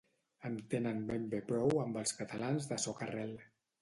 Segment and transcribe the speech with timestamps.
[0.47, 3.37] En tenen ben bé prou amb els catalans de soca-rel.